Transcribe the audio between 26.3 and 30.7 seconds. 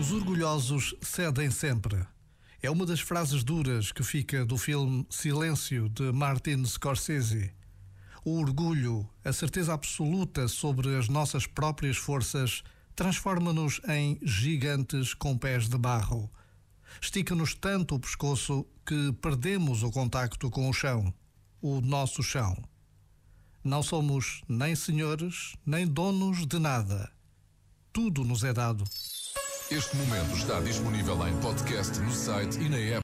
de nada. Tudo nos é dado. Este momento está